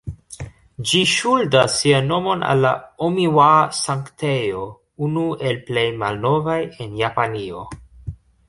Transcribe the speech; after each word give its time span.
Ĝi 0.91 1.01
ŝuldas 1.11 1.75
sian 1.81 2.07
nomon 2.13 2.41
al 2.55 2.63
la 2.67 2.71
Omiŭa-Sanktejo, 3.09 4.65
unu 5.09 5.27
el 5.51 5.63
plej 5.71 5.87
malnovaj 6.05 6.61
en 6.87 7.01
Japanio. 7.05 7.67